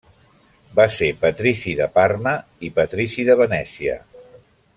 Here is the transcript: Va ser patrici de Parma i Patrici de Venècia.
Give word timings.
Va 0.79 0.85
ser 0.95 1.09
patrici 1.25 1.75
de 1.81 1.89
Parma 1.99 2.33
i 2.69 2.73
Patrici 2.79 3.27
de 3.29 3.37
Venècia. 3.45 4.01